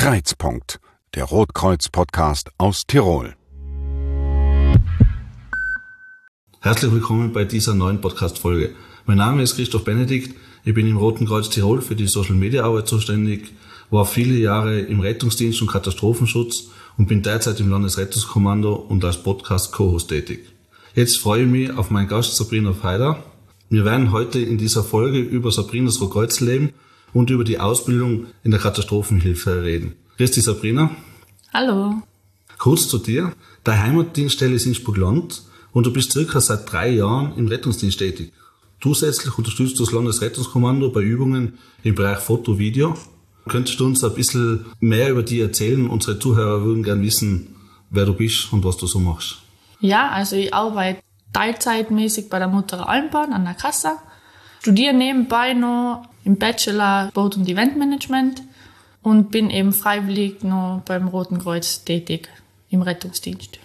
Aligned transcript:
Kreizpunkt, 0.00 0.80
der 1.14 1.24
Rotkreuz-Podcast 1.24 2.52
aus 2.56 2.86
Tirol. 2.86 3.34
Herzlich 6.60 6.90
willkommen 6.90 7.34
bei 7.34 7.44
dieser 7.44 7.74
neuen 7.74 8.00
Podcast-Folge. 8.00 8.74
Mein 9.04 9.18
Name 9.18 9.42
ist 9.42 9.56
Christoph 9.56 9.84
Benedikt. 9.84 10.34
Ich 10.64 10.72
bin 10.72 10.86
im 10.86 10.96
Roten 10.96 11.26
Kreuz 11.26 11.50
Tirol 11.50 11.82
für 11.82 11.96
die 11.96 12.06
Social 12.06 12.34
Media 12.34 12.64
Arbeit 12.64 12.88
zuständig, 12.88 13.52
war 13.90 14.06
viele 14.06 14.38
Jahre 14.38 14.80
im 14.80 15.00
Rettungsdienst 15.00 15.60
und 15.60 15.70
Katastrophenschutz 15.70 16.70
und 16.96 17.06
bin 17.06 17.20
derzeit 17.20 17.60
im 17.60 17.68
Landesrettungskommando 17.68 18.72
und 18.72 19.04
als 19.04 19.22
Podcast 19.22 19.70
Co-Host 19.70 20.08
tätig. 20.08 20.46
Jetzt 20.94 21.18
freue 21.18 21.42
ich 21.42 21.50
mich 21.50 21.76
auf 21.76 21.90
meinen 21.90 22.08
Gast 22.08 22.36
Sabrina 22.36 22.72
Feider. 22.72 23.22
Wir 23.68 23.84
werden 23.84 24.12
heute 24.12 24.38
in 24.38 24.56
dieser 24.56 24.82
Folge 24.82 25.18
über 25.18 25.52
Sabrinas 25.52 26.00
Rotkreuzleben 26.00 26.72
und 27.12 27.30
über 27.30 27.44
die 27.44 27.58
Ausbildung 27.58 28.26
in 28.42 28.50
der 28.50 28.60
Katastrophenhilfe 28.60 29.62
reden. 29.62 29.94
Grüß 30.16 30.32
dich, 30.32 30.44
Sabrina. 30.44 30.90
Hallo. 31.52 31.94
Kurz 32.58 32.88
zu 32.88 32.98
dir. 32.98 33.32
Deine 33.64 33.82
Heimatdienststelle 33.82 34.54
ist 34.54 34.66
in 34.66 34.74
Spugland 34.74 35.42
und 35.72 35.86
du 35.86 35.92
bist 35.92 36.12
circa 36.12 36.40
seit 36.40 36.70
drei 36.70 36.90
Jahren 36.90 37.36
im 37.36 37.48
Rettungsdienst 37.48 37.98
tätig. 37.98 38.32
Zusätzlich 38.82 39.36
unterstützt 39.36 39.78
du 39.78 39.84
das 39.84 39.92
Landesrettungskommando 39.92 40.90
bei 40.90 41.00
Übungen 41.00 41.58
im 41.82 41.94
Bereich 41.94 42.18
Foto, 42.18 42.58
Video. 42.58 42.96
Könntest 43.48 43.80
du 43.80 43.86
uns 43.86 44.02
ein 44.04 44.14
bisschen 44.14 44.66
mehr 44.80 45.10
über 45.10 45.22
dich 45.22 45.40
erzählen? 45.40 45.88
Unsere 45.88 46.18
Zuhörer 46.18 46.64
würden 46.64 46.82
gern 46.82 47.02
wissen, 47.02 47.56
wer 47.90 48.06
du 48.06 48.14
bist 48.14 48.52
und 48.52 48.64
was 48.64 48.76
du 48.76 48.86
so 48.86 48.98
machst. 48.98 49.38
Ja, 49.80 50.08
also 50.10 50.36
ich 50.36 50.54
arbeite 50.54 51.02
teilzeitmäßig 51.32 52.28
bei 52.28 52.38
der 52.38 52.48
Mutter 52.48 52.88
Almbahn 52.88 53.32
an 53.32 53.44
der 53.44 53.54
Kasse, 53.54 53.96
studiere 54.60 54.94
nebenbei 54.94 55.54
noch 55.54 56.04
im 56.24 56.36
Bachelor 56.36 57.10
Boat- 57.12 57.36
und 57.36 57.48
Eventmanagement 57.48 58.42
und 59.02 59.30
bin 59.30 59.50
eben 59.50 59.72
freiwillig 59.72 60.42
noch 60.42 60.82
beim 60.84 61.08
Roten 61.08 61.38
Kreuz 61.38 61.84
tätig 61.84 62.28
im 62.68 62.82
Rettungsdienst. 62.82 63.58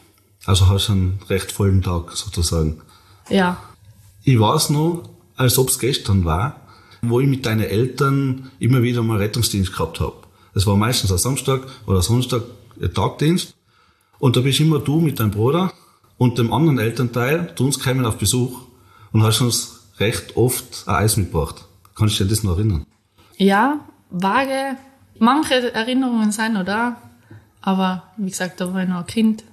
Also 0.46 0.68
hast 0.70 0.88
du 0.88 0.94
einen 0.94 1.20
recht 1.30 1.52
vollen 1.52 1.82
Tag 1.82 2.12
sozusagen. 2.14 2.82
Ja. 3.30 3.62
Ich 4.24 4.40
weiß 4.40 4.70
noch, 4.70 5.10
als 5.36 5.58
ob 5.58 5.70
es 5.70 5.80
gestern 5.80 6.24
war, 6.24 6.62
wo 7.02 7.20
ich 7.20 7.28
mit 7.28 7.46
deinen 7.46 7.62
Eltern 7.62 8.52
immer 8.60 8.82
wieder 8.82 9.04
mal 9.04 9.18
Rettungsdienst 9.18 9.74
gehabt 9.74 10.00
habe. 10.00 10.16
Es 10.54 10.66
war 10.66 10.78
meistens 10.78 11.12
ein 11.12 11.18
Samstag 11.18 11.62
oder 11.86 12.02
Sonntag 12.02 12.44
ein 12.82 12.94
Tagdienst. 12.94 13.54
Und 14.20 14.38
da 14.38 14.42
bist 14.42 14.62
immer 14.62 14.80
du 14.80 15.02
mit 15.02 15.20
deinem 15.20 15.32
Bruder 15.32 15.74
und 16.18 16.38
dem 16.38 16.54
anderen 16.54 16.80
Elternteil 16.80 17.54
zu 17.56 17.66
uns 17.66 17.80
gekommen 17.80 18.06
auf 18.06 18.18
Besuch 18.18 18.62
und 19.12 19.24
hast 19.24 19.42
uns 19.42 19.75
recht 20.00 20.36
oft 20.38 20.88
ein 20.88 20.96
Eis 20.96 21.18
mitgebracht. 21.18 21.66
Kannst 21.96 22.20
du 22.20 22.24
dir 22.24 22.30
das 22.30 22.44
noch 22.44 22.58
erinnern? 22.58 22.86
Ja, 23.38 23.80
vage. 24.10 24.78
Manche 25.20 25.74
Erinnerungen 25.74 26.32
sind 26.32 26.54
noch 26.54 26.66
da. 26.66 26.98
Aber 27.62 28.04
wie 28.18 28.30
gesagt, 28.30 28.62
da 28.62 28.74
war 28.74 28.84
ich 28.84 28.90
noch 28.90 29.00
ein 29.00 29.08
Kind. 29.08 29.44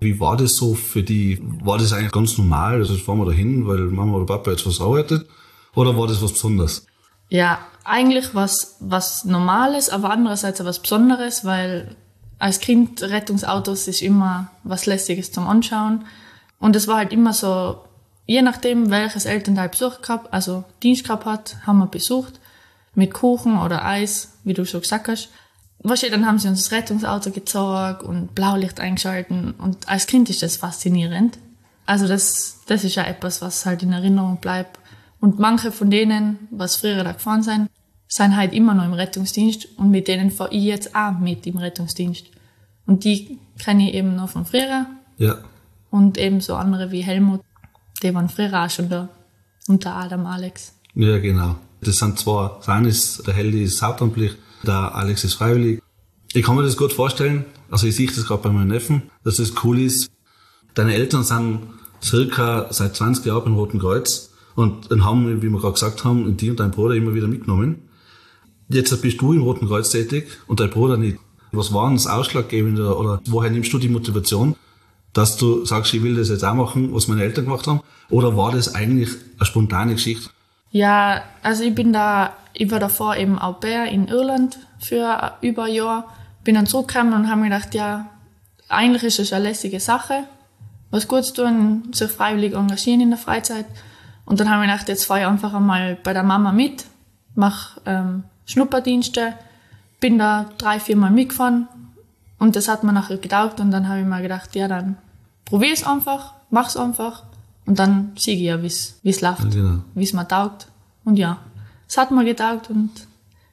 Wie 0.00 0.20
war 0.20 0.36
das 0.36 0.54
so 0.54 0.74
für 0.74 1.02
die? 1.02 1.40
War 1.62 1.78
das 1.78 1.92
eigentlich 1.92 2.12
ganz 2.12 2.38
normal? 2.38 2.76
Also 2.76 2.96
fahren 2.96 3.18
wir 3.18 3.26
da 3.26 3.32
hin, 3.32 3.66
weil 3.66 3.80
Mama 3.80 4.14
oder 4.16 4.26
Papa 4.26 4.52
jetzt 4.52 4.66
was 4.66 4.80
arbeitet? 4.80 5.28
Oder 5.74 5.96
war 5.96 6.06
das 6.06 6.22
was 6.22 6.32
Besonderes? 6.32 6.86
Ja, 7.28 7.58
eigentlich 7.84 8.34
was, 8.34 8.76
was 8.80 9.24
Normales, 9.24 9.90
aber 9.90 10.10
andererseits 10.10 10.60
auch 10.60 10.64
was 10.64 10.80
Besonderes, 10.80 11.44
weil 11.44 11.96
als 12.38 12.60
Kind 12.60 13.02
Rettungsautos 13.02 13.88
ist 13.88 14.02
immer 14.02 14.50
was 14.62 14.86
Lässiges 14.86 15.32
zum 15.32 15.46
Anschauen. 15.46 16.04
Und 16.58 16.76
es 16.76 16.88
war 16.88 16.96
halt 16.98 17.12
immer 17.12 17.32
so, 17.32 17.80
je 18.28 18.42
nachdem, 18.42 18.90
welches 18.90 19.24
Elternteil 19.24 19.70
Besuch 19.70 20.02
gehabt, 20.02 20.32
also 20.32 20.62
Dienst 20.82 21.02
gehabt 21.02 21.24
hat, 21.24 21.56
haben 21.66 21.78
wir 21.78 21.86
besucht. 21.86 22.38
Mit 22.94 23.14
Kuchen 23.14 23.58
oder 23.58 23.84
Eis, 23.84 24.32
wie 24.44 24.54
du 24.54 24.64
schon 24.66 24.82
gesagt 24.82 25.08
hast. 25.08 25.30
Wahrscheinlich 25.80 26.18
dann 26.18 26.26
haben 26.26 26.38
sie 26.38 26.48
uns 26.48 26.64
das 26.64 26.72
Rettungsauto 26.72 27.30
gezogen 27.30 28.06
und 28.06 28.34
Blaulicht 28.34 28.80
eingeschalten. 28.80 29.52
Und 29.52 29.88
als 29.88 30.06
Kind 30.06 30.28
ist 30.28 30.42
das 30.42 30.56
faszinierend. 30.56 31.38
Also 31.86 32.06
das, 32.06 32.60
das 32.66 32.84
ist 32.84 32.96
ja 32.96 33.04
etwas, 33.04 33.40
was 33.40 33.64
halt 33.64 33.82
in 33.82 33.92
Erinnerung 33.92 34.38
bleibt. 34.38 34.78
Und 35.20 35.38
manche 35.38 35.72
von 35.72 35.90
denen, 35.90 36.48
was 36.50 36.76
früher 36.76 37.02
da 37.04 37.12
gefahren 37.12 37.42
sind, 37.42 37.70
sind 38.08 38.36
halt 38.36 38.52
immer 38.52 38.74
noch 38.74 38.84
im 38.84 38.92
Rettungsdienst 38.92 39.78
und 39.78 39.90
mit 39.90 40.08
denen 40.08 40.30
fahre 40.30 40.52
ich 40.52 40.64
jetzt 40.64 40.94
auch 40.94 41.18
mit 41.18 41.46
im 41.46 41.56
Rettungsdienst. 41.56 42.26
Und 42.86 43.04
die 43.04 43.38
kenne 43.62 43.88
ich 43.88 43.94
eben 43.94 44.16
noch 44.16 44.30
von 44.30 44.44
früher. 44.44 44.86
Ja. 45.18 45.38
Und 45.90 46.18
eben 46.18 46.40
so 46.40 46.56
andere 46.56 46.90
wie 46.90 47.02
Helmut, 47.02 47.42
die 48.02 48.14
waren 48.14 48.28
früher 48.28 48.52
auch 48.64 48.70
schon 48.70 48.88
da. 48.88 49.08
Und 49.66 49.84
der 49.84 49.96
Adam 49.96 50.26
Alex. 50.26 50.72
Ja, 50.94 51.18
genau. 51.18 51.56
Das 51.80 51.98
sind 51.98 52.18
zwei. 52.18 52.50
Sein 52.62 52.84
ist, 52.84 53.26
der 53.26 53.34
Heldi 53.34 53.62
ist 53.62 53.82
hauptamtlich, 53.82 54.32
der 54.62 54.94
Alex 54.94 55.24
ist 55.24 55.34
freiwillig. 55.34 55.82
Ich 56.32 56.44
kann 56.44 56.56
mir 56.56 56.62
das 56.62 56.76
gut 56.76 56.92
vorstellen, 56.92 57.44
also 57.70 57.86
ich 57.86 57.96
sehe 57.96 58.06
das 58.06 58.26
gerade 58.26 58.42
bei 58.42 58.50
meinem 58.50 58.68
Neffen, 58.68 59.02
dass 59.24 59.36
das 59.36 59.52
cool 59.62 59.80
ist. 59.80 60.10
Deine 60.74 60.94
Eltern 60.94 61.22
sind 61.22 61.60
circa 62.02 62.66
seit 62.70 62.96
20 62.96 63.24
Jahren 63.26 63.44
beim 63.44 63.54
Roten 63.54 63.78
Kreuz 63.78 64.30
und 64.54 64.88
haben, 64.90 65.42
wie 65.42 65.50
wir 65.50 65.58
gerade 65.60 65.74
gesagt 65.74 66.04
haben, 66.04 66.36
die 66.36 66.50
und 66.50 66.60
dein 66.60 66.70
Bruder 66.70 66.94
immer 66.94 67.14
wieder 67.14 67.28
mitgenommen. 67.28 67.88
Jetzt 68.68 69.00
bist 69.00 69.20
du 69.20 69.32
im 69.32 69.42
Roten 69.42 69.68
Kreuz 69.68 69.90
tätig 69.90 70.28
und 70.46 70.60
dein 70.60 70.70
Bruder 70.70 70.96
nicht. 70.96 71.18
Was 71.52 71.72
war 71.72 71.86
denn 71.88 71.96
das 71.96 72.06
Ausschlaggebende 72.06 72.96
oder 72.96 73.22
woher 73.26 73.50
nimmst 73.50 73.72
du 73.72 73.78
die 73.78 73.88
Motivation, 73.88 74.56
dass 75.12 75.36
du 75.36 75.64
sagst, 75.64 75.94
ich 75.94 76.02
will 76.02 76.16
das 76.16 76.28
jetzt 76.28 76.44
auch 76.44 76.54
machen, 76.54 76.94
was 76.94 77.08
meine 77.08 77.22
Eltern 77.22 77.44
gemacht 77.44 77.66
haben? 77.66 77.80
Oder 78.10 78.36
war 78.36 78.52
das 78.52 78.74
eigentlich 78.74 79.10
eine 79.38 79.46
spontane 79.46 79.92
Geschichte? 79.92 80.30
Ja, 80.70 81.22
also 81.42 81.64
ich 81.64 81.74
bin 81.74 81.92
da, 81.92 82.34
ich 82.52 82.70
war 82.70 82.78
davor 82.78 83.16
eben 83.16 83.38
Au 83.38 83.54
pair 83.54 83.86
in 83.86 84.08
Irland 84.08 84.58
für 84.78 85.32
über 85.40 85.64
ein 85.64 85.74
Jahr, 85.74 86.14
bin 86.44 86.54
dann 86.54 86.66
zurückgekommen 86.66 87.14
und 87.14 87.28
habe 87.28 87.40
mir 87.40 87.48
gedacht, 87.48 87.74
ja, 87.74 88.06
eigentlich 88.68 89.02
ist 89.02 89.18
es 89.18 89.32
eine 89.32 89.44
lässige 89.44 89.80
Sache, 89.80 90.24
was 90.90 91.08
Gutes 91.08 91.32
tun, 91.32 91.90
sich 91.92 92.10
freiwillig 92.10 92.54
engagieren 92.54 93.00
in 93.00 93.10
der 93.10 93.18
Freizeit. 93.18 93.66
Und 94.24 94.40
dann 94.40 94.50
habe 94.50 94.64
ich 94.64 94.70
gedacht, 94.70 94.88
jetzt 94.88 95.04
fahre 95.04 95.20
ich 95.20 95.26
einfach 95.26 95.54
einmal 95.54 95.96
bei 96.02 96.12
der 96.12 96.22
Mama 96.22 96.52
mit, 96.52 96.84
mache 97.34 97.80
ähm, 97.86 98.24
Schnupperdienste, 98.44 99.34
bin 100.00 100.18
da 100.18 100.50
drei, 100.58 100.80
vier 100.80 100.96
Mal 100.96 101.10
mitgefahren 101.10 101.66
und 102.38 102.56
das 102.56 102.68
hat 102.68 102.84
mir 102.84 102.92
nachher 102.92 103.18
getaugt 103.18 103.60
und 103.60 103.70
dann 103.70 103.88
habe 103.88 104.00
ich 104.00 104.06
mir 104.06 104.22
gedacht, 104.22 104.54
ja, 104.54 104.68
dann 104.68 104.96
probier 105.44 105.72
es 105.72 105.84
einfach, 105.84 106.34
mach's 106.50 106.76
einfach 106.76 107.24
und 107.66 107.78
dann 107.78 108.12
sehe 108.16 108.34
ich 108.36 108.42
ja, 108.42 108.62
wie 108.62 108.66
es 108.66 109.20
läuft, 109.20 109.50
Genau. 109.50 109.82
wie 109.94 110.04
es 110.04 110.12
mir 110.12 110.26
taugt. 110.26 110.68
Und 111.04 111.16
ja, 111.16 111.38
es 111.88 111.96
hat 111.96 112.10
mir 112.10 112.24
getaugt 112.24 112.70
und 112.70 112.90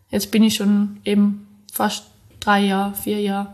jetzt 0.09 0.31
bin 0.31 0.43
ich 0.43 0.55
schon 0.55 0.97
eben 1.05 1.47
fast 1.71 2.05
drei 2.39 2.65
Jahre, 2.65 2.93
vier 2.95 3.19
Jahre 3.21 3.47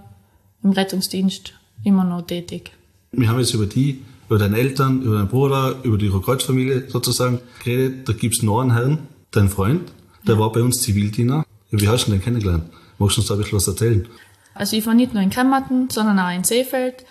im 0.64 0.72
Rettungsdienst 0.72 1.54
immer 1.84 2.04
noch 2.04 2.22
tätig. 2.24 2.72
Wir 3.12 3.28
haben 3.30 3.40
jetzt 3.40 3.54
über 3.54 3.66
die, 3.66 4.02
über 4.28 4.38
deine 4.40 4.58
Eltern, 4.58 5.02
über 5.02 5.18
deinen 5.18 5.28
Bruder, 5.28 5.76
über 5.84 5.98
die 5.98 6.10
Kreuzfamilie 6.10 6.90
sozusagen 6.90 7.40
geredet. 7.64 8.08
Da 8.08 8.14
gibt's 8.14 8.42
noch 8.44 8.62
einen 8.62 8.72
Herrn, 8.74 9.00
dein 9.32 9.50
Freund, 9.50 9.92
der 10.28 10.38
war 10.40 10.52
bei 10.52 10.62
uns 10.62 10.82
Zivildiener. 10.82 11.46
Wie 11.72 11.88
hast 11.88 12.06
du 12.08 12.12
den 12.12 12.22
kennengelernt? 12.22 12.66
Magst 13.00 13.18
du 13.18 13.22
uns 13.22 13.28
da 13.28 13.34
ein 13.36 13.40
bisschen 13.40 13.58
was 13.58 13.68
erzählen? 13.68 14.08
Also 14.54 14.76
ich 14.76 14.86
war 14.86 14.94
nicht 14.94 15.14
nur 15.14 15.24
in 15.24 15.30
Kremmerten, 15.30 15.90
sondern 15.90 16.20
auch 16.20 16.34
in 16.34 16.44
Seefeld. 16.44 17.06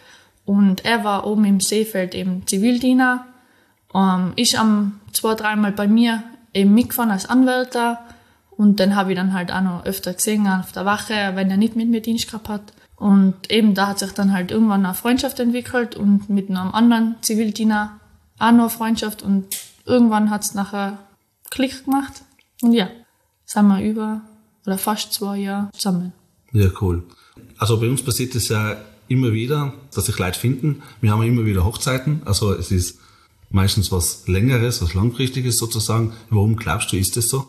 Und 0.45 0.85
er 0.85 1.05
war 1.05 1.27
oben 1.27 1.45
im 1.45 1.61
Seefeld 1.61 2.15
eben 2.15 2.47
Zivildiener. 2.47 3.27
Ähm, 3.95 4.33
ich 4.37 4.59
am 4.59 5.01
zwei, 5.13 5.35
dreimal 5.35 5.73
bei 5.73 5.89
mir 5.89 6.23
eben 6.55 6.75
mitgefahren 6.75 7.11
als 7.11 7.27
Anwälter. 7.27 8.01
Und 8.51 8.81
den 8.81 8.97
habe 8.97 9.13
ich 9.13 9.17
dann 9.17 9.33
halt 9.33 9.53
auch 9.53 9.63
noch 9.63 9.85
öfter 9.85 10.13
gesehen 10.13 10.47
auf 10.47 10.73
der 10.73 10.85
Wache, 10.85 11.33
wenn 11.35 11.51
er 11.51 11.57
nicht 11.57 11.77
mit 11.77 11.89
mir 11.89 12.03
Dienst 12.03 12.27
gehabt 12.27 12.49
hat. 12.49 12.73
Und 12.97 13.51
eben 13.51 13.75
da 13.75 13.87
hat 13.87 13.99
sich 13.99 14.13
dann 14.13 14.33
halt 14.33 14.51
irgendwann 14.51 14.85
eine 14.85 14.95
Freundschaft 14.95 15.41
entwickelt 15.41 15.97
und 15.97 16.29
mit 16.29 16.51
einem 16.51 16.73
anderen 16.73 17.17
Zivildiener 17.23 17.99
auch 18.39 18.53
noch 18.53 18.65
eine 18.65 18.71
Freundschaft. 18.71 19.23
Und 19.23 19.47
irgendwann 19.87 20.29
hat 20.29 20.43
es 20.43 20.55
nachher 20.55 20.99
Klick 21.51 21.85
gemacht. 21.85 22.23
Und 22.61 22.73
ja, 22.73 22.89
sind 23.47 23.69
wir 23.69 23.83
über 23.83 24.21
oder 24.67 24.77
fast 24.77 25.15
zwei 25.15 25.39
Jahre 25.39 25.71
zusammen. 25.73 26.13
Ja, 26.53 26.69
cool. 26.81 27.05
Also 27.59 27.79
bei 27.81 27.89
uns 27.89 28.03
passiert 28.03 28.35
es 28.35 28.49
ja 28.49 28.77
immer 29.09 29.33
wieder, 29.33 29.73
dass 29.95 30.07
sich 30.07 30.19
Leute 30.19 30.39
finden. 30.39 30.83
Wir 31.01 31.11
haben 31.11 31.23
ja 31.23 31.29
immer 31.29 31.45
wieder 31.45 31.65
Hochzeiten. 31.65 32.23
Also 32.25 32.53
es 32.53 32.71
ist 32.71 32.99
meistens 33.51 33.91
was 33.91 34.27
Längeres, 34.29 34.81
was 34.83 34.95
Langfristiges 34.95 35.59
sozusagen. 35.59 36.13
Warum 36.31 36.57
glaubst 36.57 36.93
du, 36.93 36.97
ist 36.97 37.17
das 37.17 37.29
so? 37.29 37.47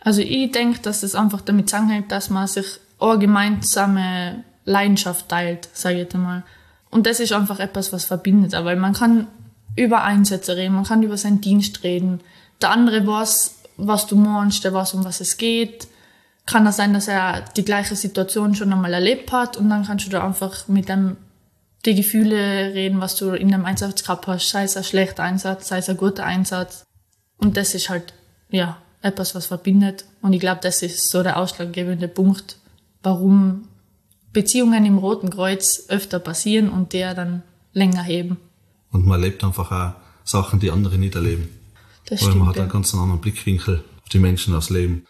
Also 0.00 0.20
ich 0.20 0.50
denke, 0.50 0.80
dass 0.80 1.00
das 1.00 1.14
einfach 1.14 1.40
damit 1.40 1.70
zusammenhängt, 1.70 2.12
dass 2.12 2.30
man 2.30 2.46
sich 2.46 2.66
eine 2.98 3.18
gemeinsame 3.18 4.44
Leidenschaft 4.64 5.28
teilt, 5.28 5.68
sage 5.72 5.94
ich 5.94 6.00
jetzt 6.02 6.14
einmal. 6.14 6.44
Und 6.90 7.06
das 7.06 7.20
ist 7.20 7.32
einfach 7.32 7.60
etwas, 7.60 7.92
was 7.92 8.04
verbindet. 8.04 8.52
Weil 8.52 8.76
man 8.76 8.92
kann 8.92 9.28
über 9.76 10.02
Einsätze 10.02 10.56
reden, 10.56 10.74
man 10.74 10.84
kann 10.84 11.02
über 11.02 11.16
seinen 11.16 11.40
Dienst 11.40 11.82
reden. 11.84 12.20
Der 12.60 12.70
andere 12.70 13.06
weiß, 13.06 13.54
was 13.76 14.06
du 14.06 14.16
meinst, 14.16 14.64
der 14.64 14.72
weiß, 14.72 14.94
um 14.94 15.04
was 15.04 15.20
es 15.20 15.36
geht. 15.36 15.88
Kann 16.46 16.64
das 16.64 16.76
sein, 16.76 16.94
dass 16.94 17.08
er 17.08 17.42
die 17.56 17.64
gleiche 17.64 17.96
Situation 17.96 18.54
schon 18.54 18.72
einmal 18.72 18.94
erlebt 18.94 19.32
hat 19.32 19.56
und 19.56 19.68
dann 19.68 19.84
kannst 19.84 20.06
du 20.06 20.10
da 20.10 20.24
einfach 20.24 20.68
mit 20.68 20.88
dem 20.88 21.16
die 21.84 21.94
Gefühle 21.94 22.74
reden, 22.74 23.00
was 23.00 23.16
du 23.16 23.30
in 23.30 23.48
dem 23.48 23.64
Einsatz 23.64 24.02
gehabt 24.02 24.26
hast, 24.26 24.48
sei 24.50 24.64
es 24.64 24.76
ein 24.76 24.84
schlechter 24.84 25.22
Einsatz, 25.22 25.68
sei 25.68 25.78
es 25.78 25.88
ein 25.88 25.96
guter 25.96 26.24
Einsatz. 26.24 26.84
Und 27.38 27.56
das 27.56 27.74
ist 27.74 27.88
halt, 27.88 28.12
ja, 28.50 28.78
etwas, 29.02 29.34
was 29.34 29.46
verbindet. 29.46 30.04
Und 30.20 30.32
ich 30.32 30.40
glaube, 30.40 30.60
das 30.62 30.82
ist 30.82 31.10
so 31.10 31.22
der 31.22 31.36
ausschlaggebende 31.36 32.08
Punkt, 32.08 32.58
warum 33.02 33.68
Beziehungen 34.32 34.84
im 34.84 34.98
Roten 34.98 35.30
Kreuz 35.30 35.86
öfter 35.88 36.18
passieren 36.18 36.68
und 36.68 36.92
der 36.92 37.14
dann 37.14 37.42
länger 37.72 38.02
heben. 38.02 38.36
Und 38.90 39.06
man 39.06 39.20
erlebt 39.20 39.44
einfach 39.44 39.70
auch 39.70 39.92
Sachen, 40.24 40.60
die 40.60 40.70
andere 40.70 40.98
nicht 40.98 41.14
erleben. 41.14 41.48
Das 42.06 42.20
Weil 42.20 42.30
stimmt. 42.30 42.38
man 42.38 42.48
hat 42.48 42.58
einen 42.58 42.68
ganz 42.68 42.92
anderen 42.94 43.20
Blickwinkel 43.20 43.84
auf 44.02 44.08
die 44.08 44.18
Menschen, 44.18 44.54
aufs 44.54 44.70
Leben. 44.70 45.06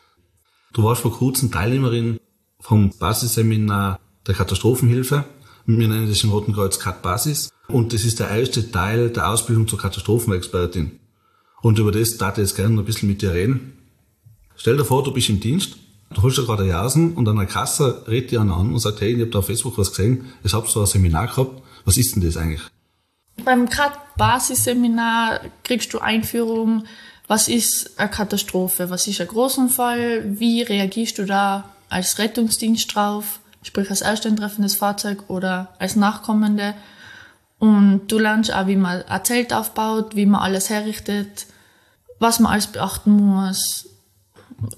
Du 0.76 0.82
warst 0.82 1.00
vor 1.00 1.17
kurzem 1.17 1.50
Teilnehmerin 1.50 2.20
vom 2.61 2.90
Basisseminar 2.99 3.99
der 4.26 4.34
Katastrophenhilfe. 4.34 5.25
Wir 5.64 5.88
nennen 5.88 6.06
das 6.06 6.23
im 6.23 6.28
Roten 6.28 6.52
Kreuz 6.52 6.78
Kat 6.78 7.00
Basis. 7.00 7.49
Und 7.67 7.94
das 7.94 8.05
ist 8.05 8.20
der 8.20 8.28
erste 8.28 8.70
Teil 8.70 9.08
der 9.08 9.31
Ausbildung 9.31 9.67
zur 9.69 9.78
Katastrophenexpertin. 9.78 11.00
Und 11.62 11.78
über 11.78 11.93
das 11.93 12.19
darf 12.19 12.37
ich 12.37 12.43
jetzt 12.43 12.56
gerne 12.56 12.75
noch 12.75 12.82
ein 12.82 12.84
bisschen 12.84 13.08
mit 13.08 13.23
dir 13.23 13.32
reden. 13.32 13.78
Stell 14.55 14.76
dir 14.76 14.84
vor, 14.84 15.02
du 15.02 15.14
bist 15.14 15.31
im 15.31 15.40
Dienst, 15.40 15.76
du 16.12 16.20
holst 16.20 16.37
dir 16.37 16.44
gerade 16.44 16.64
eine 16.64 16.73
Jasen 16.73 17.14
und 17.14 17.26
an 17.26 17.37
der 17.37 17.46
Kasse 17.46 18.05
redet 18.06 18.32
dir 18.32 18.43
einer 18.43 18.58
an 18.58 18.75
und 18.75 18.79
sagt, 18.79 19.00
hey, 19.00 19.14
ich 19.14 19.20
habe 19.22 19.31
da 19.31 19.38
auf 19.38 19.46
Facebook 19.46 19.79
was 19.79 19.93
gesehen, 19.93 20.26
ich 20.44 20.52
habe 20.52 20.69
so 20.69 20.81
ein 20.81 20.87
Seminar 20.87 21.29
gehabt. 21.29 21.62
Was 21.87 21.96
ist 21.96 22.14
denn 22.14 22.22
das 22.22 22.37
eigentlich? 22.37 22.61
Beim 23.44 23.69
CAT-Basisseminar 23.69 25.40
kriegst 25.62 25.94
du 25.94 26.00
Einführung, 26.00 26.84
was 27.28 27.49
ist 27.49 27.99
eine 27.99 28.11
Katastrophe, 28.11 28.90
was 28.90 29.06
ist 29.06 29.20
ein 29.20 29.26
Großunfall, 29.26 30.38
wie 30.38 30.62
reagierst 30.62 31.19
du 31.19 31.25
da 31.25 31.70
als 31.88 32.19
Rettungsdienst 32.19 32.94
drauf, 32.94 33.40
sprich 33.62 33.90
als 33.90 34.00
ersteintreffendes 34.00 34.76
Fahrzeug 34.76 35.25
oder 35.28 35.75
als 35.78 35.96
Nachkommende. 35.96 36.75
Und 37.58 38.08
du 38.08 38.19
lernst 38.19 38.52
auch, 38.52 38.67
wie 38.67 38.76
man 38.76 39.02
ein 39.02 39.25
Zelt 39.25 39.52
aufbaut, 39.52 40.14
wie 40.14 40.26
man 40.26 40.43
alles 40.43 40.70
herrichtet, 40.70 41.46
was 42.19 42.38
man 42.38 42.52
alles 42.52 42.69
beachten 42.69 43.12
muss. 43.12 43.88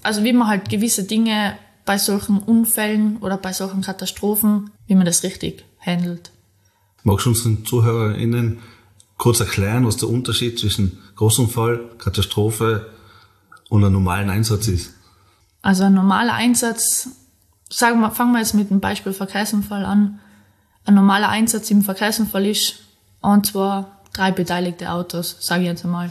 Also 0.01 0.23
wie 0.23 0.33
man 0.33 0.47
halt 0.47 0.69
gewisse 0.69 1.03
Dinge 1.03 1.57
bei 1.85 1.97
solchen 1.97 2.39
Unfällen 2.39 3.17
oder 3.17 3.37
bei 3.37 3.53
solchen 3.53 3.81
Katastrophen, 3.81 4.71
wie 4.87 4.95
man 4.95 5.05
das 5.05 5.23
richtig 5.23 5.65
handelt. 5.79 6.31
Magst 7.03 7.25
du 7.25 7.29
unseren 7.29 7.65
ZuhörerInnen 7.65 8.59
kurz 9.17 9.39
erklären, 9.39 9.85
was 9.85 9.97
der 9.97 10.09
Unterschied 10.09 10.59
zwischen 10.59 10.97
Großunfall, 11.19 11.81
Katastrophe 11.97 12.91
und 13.67 13.83
einem 13.83 13.91
normalen 13.91 14.29
Einsatz 14.29 14.69
ist? 14.69 14.93
Also 15.61 15.83
ein 15.83 15.93
normaler 15.93 16.33
Einsatz, 16.33 17.09
sagen 17.69 17.99
wir, 17.99 18.11
fangen 18.11 18.31
wir 18.31 18.39
jetzt 18.39 18.53
mit 18.53 18.69
dem 18.69 18.79
Beispiel 18.79 19.11
Verkehrsunfall 19.11 19.83
an. 19.83 20.21
Ein 20.85 20.93
normaler 20.93 21.27
Einsatz 21.27 21.69
im 21.71 21.81
Verkehrsunfall 21.81 22.45
ist, 22.45 22.75
und 23.19 23.47
zwar 23.47 23.99
drei 24.13 24.31
beteiligte 24.31 24.89
Autos, 24.91 25.35
sage 25.41 25.63
ich 25.63 25.67
jetzt 25.67 25.83
einmal. 25.83 26.09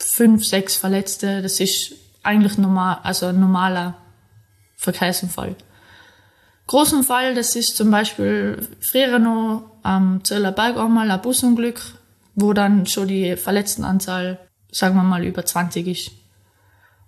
Fünf, 0.00 0.44
sechs 0.44 0.74
Verletzte, 0.74 1.40
das 1.40 1.60
ist 1.60 1.94
eigentlich 2.24 2.58
normal, 2.58 2.98
also 3.04 3.26
ein 3.26 3.38
normaler 3.38 3.98
Verkehrsunfall. 4.78 5.54
Großunfall, 6.66 7.36
das 7.36 7.54
ist 7.54 7.76
zum 7.76 7.92
Beispiel 7.92 8.66
früher 8.80 9.20
noch 9.20 9.70
am 9.84 10.24
Zöller 10.24 10.50
Berg 10.50 10.76
einmal 10.76 11.08
ein 11.08 11.22
Busunglück, 11.22 11.80
wo 12.34 12.52
dann 12.52 12.86
schon 12.86 13.08
die 13.08 13.36
Verletztenanzahl, 13.36 14.38
sagen 14.70 14.94
wir 14.96 15.02
mal, 15.02 15.24
über 15.24 15.44
20 15.44 15.86
ist. 15.86 16.10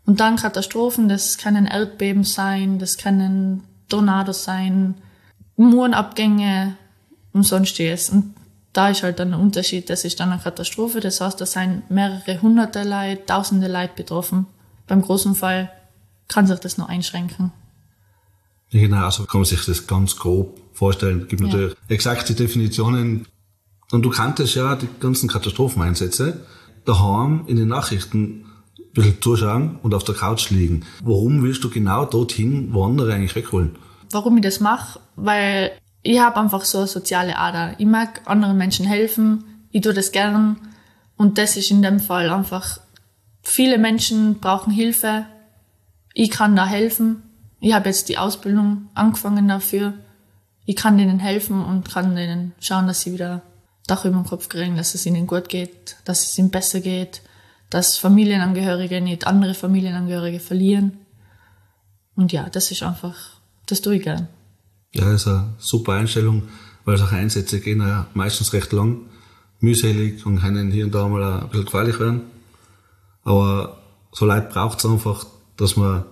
Und 0.06 0.20
dann 0.20 0.36
Katastrophen, 0.36 1.08
das 1.08 1.38
können 1.38 1.66
Erdbeben 1.66 2.24
sein, 2.24 2.78
das 2.78 2.98
können 2.98 3.62
Tornados 3.88 4.44
sein, 4.44 4.94
Murenabgänge 5.56 6.76
und 7.32 7.44
sonstiges. 7.44 8.10
Und 8.10 8.34
da 8.72 8.88
ist 8.90 9.02
halt 9.02 9.18
dann 9.18 9.30
der 9.30 9.40
Unterschied, 9.40 9.88
das 9.88 10.04
ist 10.04 10.20
dann 10.20 10.32
eine 10.32 10.42
Katastrophe, 10.42 11.00
das 11.00 11.20
heißt, 11.20 11.40
da 11.40 11.46
sind 11.46 11.90
mehrere 11.90 12.42
hunderte 12.42 12.82
Leute, 12.82 13.24
tausende 13.24 13.68
Leute 13.68 13.92
betroffen. 13.96 14.46
Beim 14.86 15.00
Großunfall 15.00 15.70
kann 16.28 16.46
sich 16.46 16.58
das 16.58 16.76
noch 16.76 16.88
einschränken. 16.88 17.52
Ja, 18.70 18.80
genau, 18.80 19.04
also 19.04 19.24
kann 19.24 19.40
man 19.40 19.46
sich 19.46 19.64
das 19.64 19.86
ganz 19.86 20.16
grob 20.16 20.60
vorstellen. 20.72 21.22
Es 21.22 21.28
gibt 21.28 21.42
Ja. 21.42 21.46
natürlich 21.46 21.76
exakte 21.88 22.34
Definitionen. 22.34 23.26
Und 23.90 24.02
du 24.02 24.10
kanntest 24.10 24.54
ja 24.54 24.76
die 24.76 24.88
ganzen 25.00 25.28
Katastropheneinsätze 25.28 26.46
daheim 26.84 27.44
in 27.46 27.56
den 27.56 27.68
Nachrichten 27.68 28.46
ein 28.78 28.92
bisschen 28.92 29.22
zuschauen 29.22 29.78
und 29.82 29.94
auf 29.94 30.04
der 30.04 30.14
Couch 30.14 30.50
liegen. 30.50 30.84
Warum 31.02 31.42
willst 31.42 31.64
du 31.64 31.70
genau 31.70 32.04
dorthin, 32.04 32.72
wo 32.72 32.84
andere 32.84 33.12
eigentlich 33.12 33.34
wegholen? 33.34 33.76
Warum 34.10 34.36
ich 34.36 34.42
das 34.42 34.60
mache? 34.60 35.00
Weil 35.16 35.72
ich 36.02 36.20
habe 36.20 36.38
einfach 36.38 36.64
so 36.64 36.78
eine 36.78 36.86
soziale 36.86 37.38
Ader. 37.38 37.74
Ich 37.78 37.86
mag 37.86 38.22
anderen 38.26 38.56
Menschen 38.56 38.86
helfen, 38.86 39.44
ich 39.70 39.82
tue 39.82 39.94
das 39.94 40.12
gern 40.12 40.56
und 41.16 41.38
das 41.38 41.56
ist 41.56 41.70
in 41.70 41.82
dem 41.82 42.00
Fall 42.00 42.30
einfach, 42.30 42.78
viele 43.42 43.78
Menschen 43.78 44.38
brauchen 44.38 44.72
Hilfe, 44.72 45.26
ich 46.14 46.30
kann 46.30 46.54
da 46.54 46.64
helfen. 46.64 47.22
Ich 47.60 47.74
habe 47.74 47.88
jetzt 47.88 48.08
die 48.08 48.18
Ausbildung 48.18 48.88
angefangen 48.94 49.48
dafür. 49.48 49.94
Ich 50.64 50.76
kann 50.76 50.96
denen 50.96 51.18
helfen 51.18 51.62
und 51.62 51.90
kann 51.90 52.14
denen 52.14 52.52
schauen, 52.60 52.86
dass 52.86 53.00
sie 53.00 53.12
wieder 53.12 53.42
Dach 53.86 54.04
über 54.04 54.16
den 54.16 54.24
Kopf 54.24 54.48
kriegen, 54.48 54.76
dass 54.76 54.94
es 54.94 55.04
ihnen 55.06 55.26
gut 55.26 55.48
geht, 55.48 55.96
dass 56.04 56.24
es 56.24 56.38
ihnen 56.38 56.50
besser 56.50 56.80
geht, 56.80 57.22
dass 57.70 57.98
Familienangehörige 57.98 59.00
nicht 59.00 59.26
andere 59.26 59.54
Familienangehörige 59.54 60.40
verlieren. 60.40 60.98
Und 62.14 62.32
ja, 62.32 62.48
das 62.48 62.70
ist 62.70 62.82
einfach, 62.82 63.14
das 63.66 63.82
tue 63.82 63.96
ich 63.96 64.02
gern. 64.02 64.28
Ja, 64.92 65.04
das 65.04 65.22
ist 65.22 65.28
eine 65.28 65.54
super 65.58 65.94
Einstellung, 65.94 66.44
weil 66.84 66.96
solche 66.96 67.16
Einsätze 67.16 67.60
gehen 67.60 67.80
ja 67.80 68.06
meistens 68.14 68.52
recht 68.52 68.72
lang, 68.72 69.00
mühselig 69.60 70.24
und 70.24 70.40
können 70.40 70.70
hier 70.70 70.86
und 70.86 70.94
da 70.94 71.08
mal 71.08 71.40
ein 71.40 71.48
bisschen 71.48 71.64
gefährlich 71.64 71.98
werden. 71.98 72.22
Aber 73.24 73.82
so 74.12 74.24
Leute 74.26 74.48
braucht 74.48 74.78
es 74.78 74.86
einfach, 74.86 75.26
dass 75.56 75.76
man, 75.76 76.04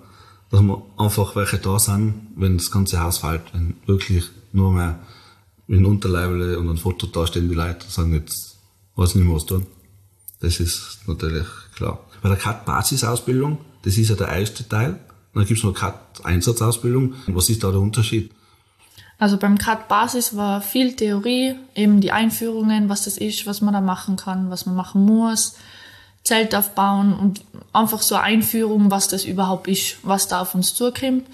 dass 0.50 0.60
man 0.60 0.82
einfach 0.98 1.36
welche 1.36 1.58
da 1.58 1.78
sind, 1.78 2.28
wenn 2.36 2.58
das 2.58 2.70
ganze 2.70 3.00
Haus 3.00 3.18
fällt, 3.18 3.54
wenn 3.54 3.76
wirklich 3.86 4.24
nur 4.52 4.72
mehr 4.72 4.98
in 5.76 5.86
Unterleibele 5.86 6.58
und 6.58 6.68
ein 6.68 6.76
Foto 6.76 7.06
da 7.06 7.26
stehen 7.26 7.48
die 7.48 7.54
Leute 7.54 7.86
sagen 7.88 8.12
jetzt, 8.14 8.58
weiß 8.96 9.10
ich 9.10 9.16
nicht 9.16 9.24
mehr 9.24 9.36
was 9.36 9.46
tun. 9.46 9.66
Das 10.40 10.60
ist 10.60 11.00
natürlich 11.06 11.46
klar. 11.74 11.98
Bei 12.20 12.28
der 12.28 12.38
CAT-Basisausbildung, 12.38 13.58
das 13.82 13.96
ist 13.96 14.10
ja 14.10 14.14
der 14.14 14.28
erste 14.28 14.68
Teil, 14.68 14.98
dann 15.34 15.46
gibt's 15.46 15.64
noch 15.64 15.72
CAT-Einsatzausbildung. 15.72 17.14
Was 17.28 17.48
ist 17.48 17.64
da 17.64 17.70
der 17.70 17.80
Unterschied? 17.80 18.30
Also 19.18 19.36
beim 19.38 19.56
CAD 19.56 19.86
Basis 19.88 20.36
war 20.36 20.60
viel 20.60 20.96
Theorie, 20.96 21.54
eben 21.76 22.00
die 22.00 22.10
Einführungen, 22.10 22.88
was 22.88 23.04
das 23.04 23.16
ist, 23.16 23.46
was 23.46 23.60
man 23.60 23.72
da 23.72 23.80
machen 23.80 24.16
kann, 24.16 24.50
was 24.50 24.66
man 24.66 24.74
machen 24.74 25.04
muss, 25.04 25.54
Zelt 26.24 26.54
aufbauen 26.54 27.14
und 27.14 27.44
einfach 27.72 28.02
so 28.02 28.16
eine 28.16 28.24
Einführung, 28.24 28.90
was 28.90 29.08
das 29.08 29.24
überhaupt 29.24 29.68
ist, 29.68 29.98
was 30.02 30.28
da 30.28 30.40
auf 30.40 30.54
uns 30.54 30.74
zukommt. 30.74 31.26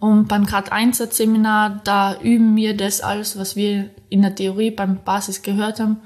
Und 0.00 0.26
beim 0.28 0.46
CAD 0.46 0.72
Einsatzseminar, 0.72 1.82
da 1.84 2.18
üben 2.20 2.56
wir 2.56 2.74
das 2.74 3.02
alles, 3.02 3.38
was 3.38 3.54
wir 3.54 3.90
in 4.08 4.22
der 4.22 4.34
Theorie 4.34 4.70
beim 4.70 5.04
Basis 5.04 5.42
gehört 5.42 5.78
haben, 5.78 5.98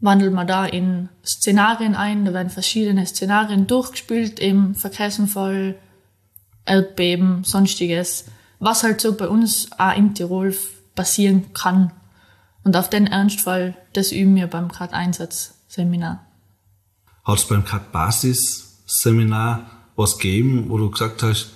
wandeln 0.00 0.34
wir 0.34 0.44
da 0.44 0.66
in 0.66 1.08
Szenarien 1.24 1.94
ein, 1.94 2.24
da 2.24 2.34
werden 2.34 2.50
verschiedene 2.50 3.06
Szenarien 3.06 3.68
durchgespielt, 3.68 4.40
eben 4.40 4.74
Verkehrsunfall, 4.74 5.76
Erdbeben, 6.64 7.44
sonstiges, 7.44 8.24
was 8.58 8.82
halt 8.82 9.00
so 9.00 9.16
bei 9.16 9.28
uns 9.28 9.70
auch 9.78 9.96
im 9.96 10.14
Tirol 10.14 10.56
passieren 10.96 11.54
kann. 11.54 11.92
Und 12.64 12.76
auf 12.76 12.90
den 12.90 13.06
Ernstfall, 13.06 13.76
das 13.92 14.10
üben 14.10 14.34
wir 14.34 14.48
beim 14.48 14.72
CAD-Einsatzseminar. 14.72 16.26
Hat 17.22 17.38
es 17.38 17.46
beim 17.46 17.64
CAT-Basis-Seminar 17.64 19.70
was 19.94 20.18
gegeben, 20.18 20.64
wo 20.68 20.78
du 20.78 20.90
gesagt 20.90 21.22
hast, 21.22 21.52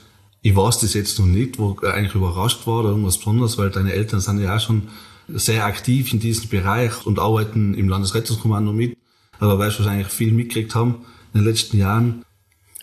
ich 0.47 0.55
weiß 0.55 0.79
das 0.79 0.95
jetzt 0.95 1.19
noch 1.19 1.27
nicht, 1.27 1.59
wo 1.59 1.73
du 1.73 1.89
eigentlich 1.89 2.15
überrascht 2.15 2.69
war 2.69 2.79
oder 2.79 2.91
irgendwas 2.91 3.19
Besonderes, 3.19 3.59
weil 3.59 3.71
deine 3.71 3.93
Eltern 3.93 4.21
sind 4.21 4.41
ja 4.41 4.55
auch 4.55 4.61
schon 4.61 4.87
sehr 5.27 5.65
aktiv 5.65 6.13
in 6.13 6.21
diesem 6.21 6.49
Bereich 6.49 7.05
und 7.05 7.19
arbeiten 7.19 7.75
im 7.75 7.89
Landesrettungskommando 7.89 8.73
mit, 8.73 8.97
aber 9.41 9.59
weil 9.59 9.73
sie 9.73 9.81
wahrscheinlich 9.81 10.07
viel 10.07 10.31
mitgekriegt 10.31 10.77
haben 10.77 11.05
in 11.35 11.41
den 11.41 11.49
letzten 11.49 11.79
Jahren. 11.79 12.25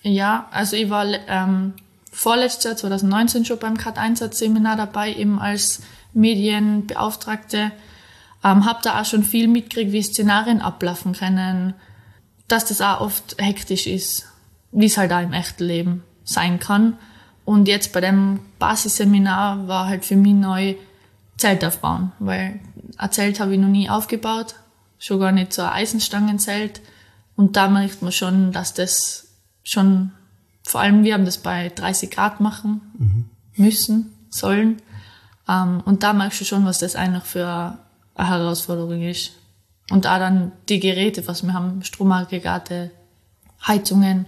Ja, 0.01 0.49
also 0.51 0.75
ich 0.75 0.89
war 0.89 1.05
ähm, 1.29 1.71
vorletztes 2.11 2.65
Jahr 2.65 2.75
2019 2.75 3.45
schon 3.45 3.59
beim 3.59 3.77
CAD-Einsatzseminar 3.77 4.75
dabei, 4.75 5.15
eben 5.15 5.39
als 5.39 5.83
Medienbeauftragte. 6.11 7.71
Ähm, 8.43 8.65
hab 8.65 8.81
da 8.81 8.99
auch 8.99 9.05
schon 9.05 9.23
viel 9.23 9.47
mitgekriegt, 9.47 9.93
wie 9.93 10.03
Szenarien 10.03 10.59
ablaufen 10.59 11.13
können, 11.13 11.75
dass 12.49 12.65
das 12.65 12.81
auch 12.81 12.99
oft 12.99 13.37
hektisch 13.37 13.87
ist, 13.87 14.27
wie 14.73 14.87
es 14.87 14.97
halt 14.97 15.13
auch 15.13 15.21
im 15.21 15.31
echten 15.31 15.63
Leben 15.63 16.03
sein 16.25 16.59
kann. 16.59 16.97
Und 17.45 17.67
jetzt 17.67 17.91
bei 17.91 18.01
dem 18.01 18.39
Basisseminar 18.59 19.67
war 19.67 19.87
halt 19.87 20.05
für 20.05 20.15
mich 20.15 20.33
neu 20.33 20.75
Zelt 21.37 21.65
aufbauen, 21.65 22.11
weil 22.19 22.59
ein 22.97 23.11
Zelt 23.11 23.39
habe 23.39 23.53
ich 23.53 23.59
noch 23.59 23.67
nie 23.67 23.89
aufgebaut, 23.89 24.55
schon 24.99 25.19
gar 25.19 25.31
nicht 25.31 25.51
so 25.51 25.63
ein 25.63 25.73
Eisenstangenzelt. 25.73 26.81
Und 27.35 27.55
da 27.55 27.67
merkt 27.67 28.01
man 28.01 28.11
schon, 28.11 28.51
dass 28.51 28.73
das 28.73 29.27
schon, 29.63 30.11
vor 30.63 30.81
allem 30.81 31.03
wir 31.03 31.15
haben 31.15 31.25
das 31.25 31.39
bei 31.39 31.69
30 31.69 32.11
Grad 32.11 32.39
machen 32.39 32.81
müssen, 33.55 34.13
sollen. 34.29 34.81
Ähm, 35.49 35.81
und 35.85 36.03
da 36.03 36.13
merkst 36.13 36.41
du 36.41 36.45
schon, 36.45 36.65
was 36.65 36.79
das 36.79 36.95
eigentlich 36.95 37.23
für 37.23 37.77
eine 38.15 38.29
Herausforderung 38.29 39.01
ist. 39.01 39.31
Und 39.89 40.07
auch 40.07 40.17
dann 40.17 40.51
die 40.69 40.79
Geräte, 40.79 41.27
was 41.27 41.43
wir 41.43 41.53
haben, 41.53 41.83
Stromaggregate, 41.83 42.91
Heizungen, 43.67 44.25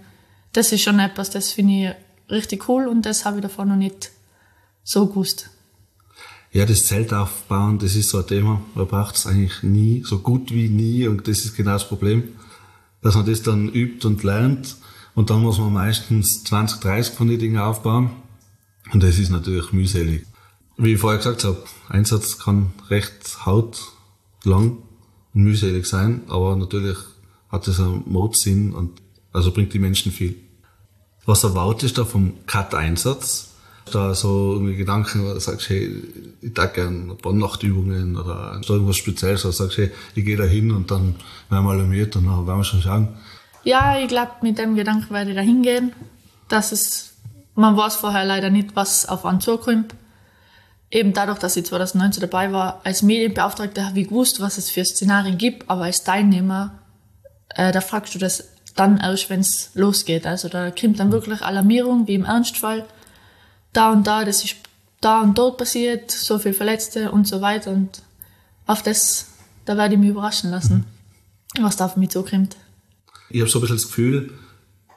das 0.54 0.72
ist 0.72 0.84
schon 0.84 1.00
etwas, 1.00 1.30
das 1.30 1.52
finde 1.52 1.74
ich 1.74 1.96
richtig 2.30 2.68
cool 2.70 2.88
und 2.88 3.06
das 3.06 3.26
habe 3.26 3.38
ich 3.38 3.42
davor 3.42 3.66
noch 3.66 3.76
nicht 3.76 4.12
so 4.84 5.08
gewusst. 5.08 5.50
Ja, 6.52 6.66
das 6.66 6.86
Zelt 6.86 7.14
aufbauen, 7.14 7.80
das 7.80 7.96
ist 7.96 8.10
so 8.10 8.20
ein 8.20 8.28
Thema. 8.28 8.62
Man 8.76 8.88
braucht 8.88 9.16
es 9.16 9.28
eigentlich 9.28 9.62
nie, 9.62 10.04
so 10.06 10.20
gut 10.20 10.52
wie 10.52 10.70
nie. 10.70 11.06
Und 11.06 11.28
das 11.28 11.44
ist 11.44 11.56
genau 11.56 11.74
das 11.74 11.88
Problem, 11.88 12.30
dass 13.02 13.16
man 13.16 13.26
das 13.26 13.42
dann 13.42 13.68
übt 13.68 14.08
und 14.08 14.24
lernt. 14.24 14.78
Und 15.16 15.30
dann 15.30 15.42
muss 15.42 15.58
man 15.58 15.74
meistens 15.74 16.44
20, 16.46 16.80
30 16.80 17.14
von 17.14 17.28
den 17.28 17.40
Dingen 17.40 17.58
aufbauen. 17.58 18.12
Und 18.94 19.04
das 19.04 19.18
ist 19.18 19.32
natürlich 19.32 19.74
mühselig. 19.74 20.26
Wie 20.78 20.94
ich 20.94 21.00
vorher 21.00 21.18
gesagt 21.18 21.44
habe, 21.44 21.62
Einsatz 21.90 22.38
kann 22.38 22.74
recht 22.90 23.46
hautlang 23.46 24.78
und 25.34 25.44
mühselig 25.44 25.86
sein, 25.86 26.24
aber 26.28 26.56
natürlich 26.56 26.98
hat 27.50 27.68
das 27.68 27.80
einen 27.80 28.04
Modsinn 28.06 28.74
und 28.74 29.02
also 29.34 29.52
bringt 29.52 29.74
die 29.74 29.80
Menschen 29.80 30.12
viel. 30.12 30.36
Was 31.26 31.44
erwartest 31.44 31.98
du 31.98 32.06
vom 32.06 32.34
Cut-Einsatz? 32.46 33.50
Da 33.92 34.16
so 34.16 34.54
irgendwie 34.54 34.76
Gedanken, 34.76 35.24
wo 35.24 35.34
du 35.34 35.40
sagst, 35.40 35.70
hey, 35.70 36.04
ich 36.42 36.54
da 36.54 36.66
gerne 36.66 37.12
ein 37.12 37.18
paar 37.18 37.34
Nachtübungen 37.34 38.18
oder 38.18 38.60
irgendwas 38.68 38.98
Spezielles, 38.98 39.46
oder 39.46 39.54
sagst, 39.54 39.78
hey, 39.78 39.92
ich 40.16 40.26
gehe 40.26 40.38
da 40.38 40.44
hin 40.44 40.72
und 40.72 40.90
dann 40.90 41.16
werden 41.50 41.66
wir 41.66 41.72
alarmiert 41.72 42.16
und 42.16 42.26
dann 42.26 42.48
werden 42.48 42.60
wir 42.60 42.64
schon 42.64 42.82
schauen. 42.82 43.10
Ja, 43.64 44.00
ich 44.00 44.08
glaube, 44.08 44.32
mit 44.42 44.58
dem 44.58 44.76
Gedanken 44.76 45.14
werde 45.14 45.32
ich 45.32 45.36
da 45.36 45.42
hingehen, 45.42 45.94
dass 46.48 46.72
es, 46.72 47.16
man 47.56 47.78
weiß 47.78 47.96
vorher 47.96 48.26
leider 48.26 48.50
nicht, 48.50 48.76
was 48.76 49.08
auf 49.08 49.26
einen 49.26 49.42
zukommt. 49.42 49.94
Eben 50.92 51.14
dadurch, 51.14 51.40
dass 51.40 51.58
ich 51.58 51.66
2019 51.66 52.22
dabei 52.22 52.52
war, 52.52 52.82
als 52.84 53.02
Medienbeauftragter 53.02 53.88
habe 53.88 54.00
ich 54.00 54.08
gewusst, 54.08 54.40
was 54.40 54.58
es 54.58 54.70
für 54.70 54.86
Szenarien 54.86 55.38
gibt, 55.38 55.70
aber 55.70 55.84
als 55.84 56.04
Teilnehmer, 56.04 56.80
äh, 57.50 57.72
da 57.72 57.82
fragst 57.82 58.14
du 58.16 58.20
das 58.20 58.55
dann 58.76 58.98
erst, 58.98 59.30
wenn 59.30 59.40
es 59.40 59.72
losgeht. 59.74 60.28
Also 60.28 60.50
da 60.50 60.70
kommt 60.70 61.00
dann 61.00 61.12
wirklich 61.12 61.42
Alarmierung, 61.42 62.08
wie 62.08 62.16
im 62.16 62.26
Ernstfall. 62.26 62.86
Da 63.74 63.92
und 63.92 64.06
da, 64.06 64.24
das 64.26 64.44
ist 64.44 64.58
da 65.02 65.22
und 65.22 65.38
dort 65.38 65.58
passiert, 65.58 66.12
so 66.12 66.38
viel 66.40 66.54
Verletzte 66.54 67.12
und 67.12 67.28
so 67.28 67.42
weiter. 67.42 67.72
Und 67.72 68.02
auf 68.68 68.84
das, 68.84 69.28
da 69.66 69.78
werde 69.78 69.96
ich 69.96 70.00
mich 70.00 70.10
überraschen 70.10 70.52
lassen, 70.52 70.86
was 71.60 71.78
da 71.78 71.86
auf 71.86 71.98
mich 71.98 72.10
zukommt. 72.10 72.58
Ich 73.30 73.42
habe 73.42 73.50
so 73.50 73.60
ein 73.60 73.62
bisschen 73.62 73.78
das 73.78 73.88
Gefühl, 73.88 74.32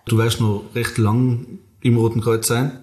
du 0.07 0.19
wirst 0.19 0.41
noch 0.41 0.65
recht 0.75 0.99
lang 0.99 1.59
im 1.81 1.97
Roten 1.97 2.21
Kreuz 2.21 2.47
sein. 2.49 2.81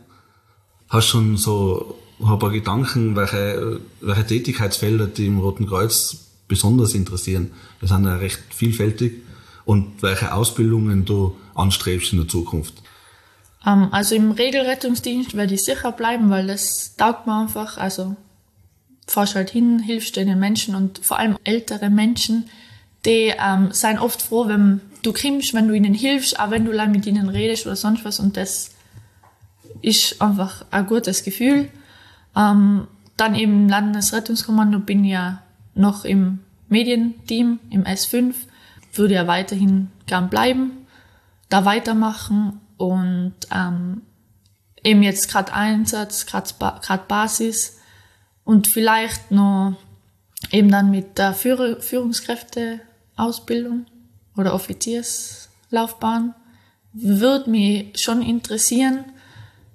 Hast 0.89 1.07
schon 1.07 1.37
so 1.37 1.97
ein 2.19 2.39
paar 2.39 2.51
Gedanken, 2.51 3.15
welche, 3.15 3.81
welche 3.99 4.25
Tätigkeitsfelder 4.25 5.07
die 5.07 5.27
im 5.27 5.39
Roten 5.39 5.67
Kreuz 5.67 6.17
besonders 6.47 6.93
interessieren. 6.93 7.51
Wir 7.79 7.89
sind 7.89 8.05
ja 8.05 8.15
recht 8.15 8.39
vielfältig 8.51 9.24
und 9.65 10.01
welche 10.01 10.33
Ausbildungen 10.33 11.05
du 11.05 11.35
anstrebst 11.55 12.13
in 12.13 12.19
der 12.19 12.27
Zukunft? 12.27 12.81
Ähm, 13.65 13.89
also 13.91 14.15
im 14.15 14.31
Regelrettungsdienst 14.31 15.35
werde 15.35 15.55
ich 15.55 15.63
sicher 15.63 15.91
bleiben, 15.91 16.29
weil 16.29 16.47
das 16.47 16.95
taugt 16.95 17.27
mir 17.27 17.41
einfach. 17.41 17.77
Also 17.77 18.15
fahrst 19.07 19.35
halt 19.35 19.49
hin, 19.49 19.79
hilfst 19.79 20.15
den 20.15 20.37
Menschen 20.39 20.75
und 20.75 20.99
vor 20.99 21.19
allem 21.19 21.37
ältere 21.43 21.89
Menschen, 21.89 22.49
die 23.05 23.33
ähm, 23.37 23.71
sind 23.71 23.99
oft 23.99 24.21
froh, 24.21 24.47
wenn 24.47 24.81
du 25.03 25.13
kommst, 25.13 25.53
wenn 25.53 25.67
du 25.67 25.75
ihnen 25.75 25.93
hilfst, 25.93 26.39
auch 26.39 26.49
wenn 26.49 26.65
du 26.65 26.71
lang 26.71 26.91
mit 26.91 27.05
ihnen 27.05 27.29
redest 27.29 27.65
oder 27.65 27.75
sonst 27.75 28.03
was 28.03 28.19
und 28.19 28.35
das 28.35 28.71
ist 29.81 30.21
einfach 30.21 30.65
ein 30.71 30.87
gutes 30.87 31.23
Gefühl. 31.23 31.69
Ähm, 32.35 32.87
dann 33.17 33.35
im 33.35 33.69
Landesrettungskommando 33.69 34.79
bin 34.79 35.05
ja 35.05 35.43
noch 35.75 36.03
im 36.03 36.39
Medienteam, 36.67 37.59
im 37.69 37.83
S5 37.83 38.33
würde 38.97 39.15
ja 39.15 39.27
weiterhin 39.27 39.89
gern 40.05 40.29
bleiben, 40.29 40.87
da 41.49 41.65
weitermachen 41.65 42.61
und 42.77 43.33
ähm, 43.51 44.03
eben 44.83 45.03
jetzt 45.03 45.29
gerade 45.29 45.51
Einsatz, 45.53 46.25
gerade 46.25 46.53
Basis 47.07 47.77
und 48.43 48.67
vielleicht 48.67 49.31
noch 49.31 49.75
eben 50.51 50.69
dann 50.69 50.91
mit 50.91 51.17
der 51.17 51.33
Führ 51.33 51.81
Führungskräfteausbildung 51.81 53.85
oder 54.37 54.53
Offizierslaufbahn. 54.53 56.35
Würde 56.93 57.49
mich 57.49 57.99
schon 57.99 58.21
interessieren, 58.21 59.05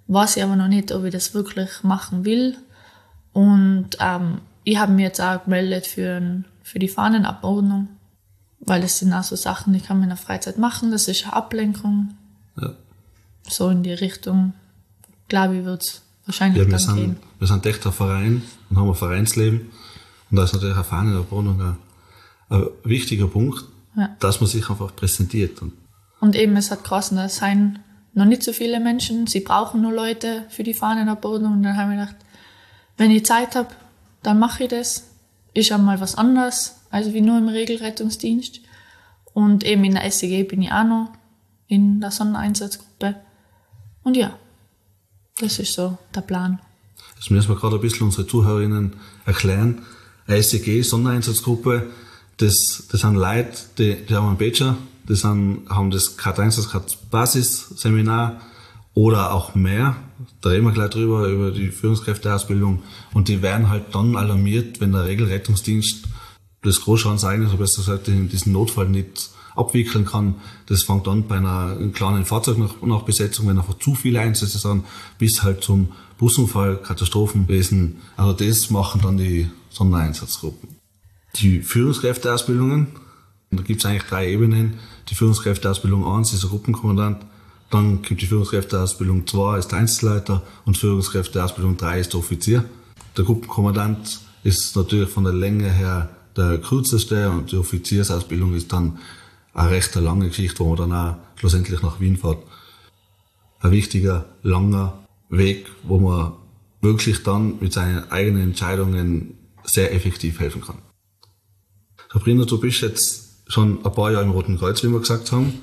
weiß 0.07 0.37
ich 0.37 0.45
aber 0.45 0.57
noch 0.57 0.69
nicht, 0.69 0.93
ob 0.93 1.05
ich 1.05 1.13
das 1.13 1.35
wirklich 1.35 1.83
machen 1.83 2.25
will. 2.25 2.57
Und 3.33 3.91
ähm, 4.01 4.41
ich 4.65 4.79
habe 4.79 4.93
mir 4.93 5.03
jetzt 5.03 5.21
auch 5.21 5.45
gemeldet 5.45 5.87
für, 5.87 6.43
für 6.63 6.79
die 6.79 6.89
Fahnenabordnung 6.89 7.89
weil 8.61 8.83
das 8.83 8.99
sind 8.99 9.13
auch 9.13 9.25
so 9.25 9.37
Sachen, 9.37 9.73
die 9.73 9.81
kann 9.81 9.97
man 9.97 10.05
in 10.05 10.11
der 10.11 10.19
Freizeit 10.19 10.59
machen. 10.59 10.91
Das 10.91 11.09
ist 11.09 11.25
eine 11.25 11.33
Ablenkung. 11.33 12.15
Ja. 12.61 12.75
So 13.49 13.71
in 13.71 13.83
die 13.83 13.93
Richtung, 13.93 14.53
glaube 15.29 15.59
ich, 15.59 15.65
wird 15.65 15.83
es 15.83 16.03
wahrscheinlich 16.27 16.63
ja, 16.63 16.71
wir 16.71 16.79
sind, 16.79 16.97
gehen. 16.97 17.17
Wir 17.39 17.49
sind 17.49 17.65
echt 17.67 17.85
ein 17.87 17.93
Verein 17.93 18.43
und 18.69 18.77
haben 18.77 18.89
ein 18.89 18.95
Vereinsleben. 18.95 19.71
Und 20.31 20.37
da 20.37 20.45
ist 20.45 20.53
natürlich 20.53 20.77
eine 20.77 20.85
Fahne 20.85 21.13
der 21.13 21.31
Wohnung 21.31 21.61
ein, 21.61 21.77
ein 22.51 22.67
wichtiger 22.85 23.27
Punkt, 23.27 23.65
ja. 23.97 24.15
dass 24.21 24.41
man 24.41 24.49
sich 24.49 24.69
einfach 24.69 24.95
präsentiert. 24.95 25.63
Und, 25.63 25.73
und 26.21 26.37
eben, 26.37 26.57
es 26.57 26.71
hat 26.71 26.85
geheißen, 26.85 27.19
es 27.19 27.37
seien 27.37 27.81
noch 28.13 28.27
nicht 28.27 28.43
so 28.43 28.53
viele 28.53 28.79
Menschen, 28.79 29.27
sie 29.27 29.41
brauchen 29.41 29.83
nur 29.83 29.93
Leute 29.93 30.45
für 30.51 30.63
die 30.63 30.75
Fahnenabbordnung. 30.75 31.55
Und 31.55 31.63
dann 31.63 31.77
haben 31.77 31.91
wir 31.91 31.99
gedacht, 31.99 32.17
wenn 32.99 33.11
ich 33.11 33.25
Zeit 33.25 33.57
habe, 33.57 33.69
dann 34.23 34.39
mache 34.39 34.65
ich 34.65 34.69
das. 34.69 35.07
Ist 35.53 35.73
einmal 35.73 36.01
was 36.01 36.15
anderes 36.15 36.80
also 36.91 37.15
wie 37.15 37.21
nur 37.21 37.39
im 37.39 37.49
Regelrettungsdienst. 37.49 38.61
Und 39.33 39.65
eben 39.65 39.85
in 39.85 39.95
der 39.95 40.11
SEG 40.11 40.49
bin 40.49 40.63
ich 40.63 40.73
auch 40.73 40.85
noch 40.85 41.13
in 41.69 42.01
der 42.01 42.11
Sondereinsatzgruppe. 42.11 43.17
Und 44.03 44.17
ja, 44.17 44.37
das 45.39 45.59
ist 45.59 45.73
so 45.73 45.99
der 46.15 46.23
Plan. 46.23 46.61
Das 47.17 47.31
müssen 47.31 47.49
wir 47.49 47.57
gerade 47.57 47.77
ein 47.77 47.81
bisschen 47.81 48.07
unsere 48.07 48.27
Zuhörerinnen 48.27 48.95
erklären. 49.25 49.83
SEG, 50.27 50.83
Sondereinsatzgruppe, 50.83 51.91
das, 52.39 52.87
das 52.91 53.01
sind 53.01 53.15
Leute, 53.15 53.53
die, 53.79 53.97
die 54.07 54.15
haben 54.15 54.29
einen 54.29 54.39
Bachelor, 54.39 54.77
die 55.09 55.15
sind, 55.15 55.69
haben 55.69 55.91
das 55.91 56.17
1, 56.19 56.57
das 56.57 56.71
Kat 56.71 56.99
Basisseminar 57.11 58.41
oder 58.95 59.33
auch 59.33 59.55
mehr. 59.55 59.97
Da 60.41 60.51
reden 60.51 60.65
wir 60.67 60.73
gleich 60.73 60.91
drüber, 60.91 61.27
über 61.29 61.51
die 61.51 61.69
Führungskräfteausbildung. 61.69 62.83
Und 63.13 63.29
die 63.29 63.43
werden 63.43 63.69
halt 63.69 63.95
dann 63.95 64.17
alarmiert, 64.17 64.81
wenn 64.81 64.93
der 64.93 65.05
Regelrettungsdienst 65.05 66.05
das 66.63 66.81
Großschadensereignis, 66.83 67.51
oder 67.51 67.59
besser 67.59 67.83
gesagt, 67.83 68.07
diesen 68.07 68.53
Notfall 68.53 68.89
nicht 68.89 69.31
abwickeln 69.57 70.05
kann. 70.05 70.37
Das 70.67 70.85
fängt 70.85 71.09
an 71.09 71.27
bei 71.27 71.37
einer 71.37 71.77
kleinen 71.93 72.25
Fahrzeugnachbesetzung, 72.25 73.49
wenn 73.49 73.59
einfach 73.59 73.79
zu 73.79 73.95
viele 73.95 74.21
Einsätze 74.21 74.59
sind, 74.59 74.85
bis 75.19 75.43
halt 75.43 75.63
zum 75.65 75.89
Busunfall, 76.19 76.77
Katastrophenwesen. 76.77 77.97
Also 78.17 78.33
das 78.33 78.71
machen 78.71 79.01
dann 79.03 79.17
die 79.17 79.49
Sondereinsatzgruppen. 79.71 80.69
Die 81.37 81.63
Führungskräfteausbildungen, 81.63 82.89
da 83.51 83.63
gibt 83.63 83.81
es 83.81 83.87
eigentlich 83.87 84.05
drei 84.05 84.31
Ebenen. 84.31 84.75
Die 85.09 85.15
Führungskräfteausbildung 85.15 86.07
1 86.07 86.33
ist 86.33 86.43
der 86.43 86.51
Gruppenkommandant, 86.51 87.25
dann 87.71 88.03
kommt 88.03 88.21
die 88.21 88.27
Führungskräfteausbildung 88.27 89.27
2 89.27 89.59
ist 89.59 89.69
der 89.69 89.79
Einzelleiter 89.79 90.43
und 90.65 90.77
Führungskräfteausbildung 90.77 91.77
3 91.77 92.01
ist 92.01 92.13
der 92.13 92.21
Offizier. 92.21 92.65
Der 93.17 93.25
Gruppenkommandant 93.25 94.21
ist 94.43 94.77
natürlich 94.77 95.09
von 95.09 95.25
der 95.25 95.33
Länge 95.33 95.71
her 95.71 96.09
der 96.37 96.59
kürzeste 96.59 97.31
und 97.31 97.53
die 97.53 97.57
Offiziersausbildung 97.57 98.55
ist 98.55 98.73
dann 98.73 98.99
eine 99.55 99.71
recht 99.71 99.95
lange 99.95 100.29
Geschichte, 100.29 100.61
wo 100.61 100.75
man 100.75 100.77
dann 100.77 100.93
auch 100.93 101.17
schlussendlich 101.37 101.83
nach 101.83 102.01
Wien 102.01 102.17
fährt. 102.17 102.39
Ein 103.61 103.73
wichtiger, 103.73 104.27
langer 104.43 104.99
Weg, 105.29 105.67
wo 105.83 105.99
man 105.99 106.33
wirklich 106.81 107.23
dann 107.23 107.59
mit 107.61 107.73
seinen 107.73 108.11
eigenen 108.11 108.43
Entscheidungen 108.43 109.35
sehr 109.65 109.95
effektiv 109.95 110.41
helfen 110.41 110.63
kann. 110.63 110.79
Sabrina, 112.13 112.45
du 112.45 112.59
bist 112.59 112.81
jetzt 112.81 113.43
schon 113.47 113.85
ein 113.85 113.93
paar 113.93 114.11
Jahre 114.11 114.25
im 114.25 114.31
Roten 114.31 114.59
Kreuz, 114.59 114.83
wie 114.83 114.89
wir 114.89 115.01
gesagt 115.01 115.31
haben. 115.33 115.61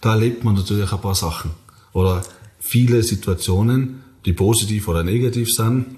Da 0.00 0.12
erlebt 0.12 0.44
man 0.44 0.54
natürlich 0.54 0.92
ein 0.92 1.00
paar 1.00 1.14
Sachen 1.14 1.50
oder 1.92 2.22
viele 2.58 3.02
Situationen, 3.02 4.04
die 4.24 4.32
positiv 4.32 4.88
oder 4.88 5.02
negativ 5.02 5.52
sind. 5.52 5.96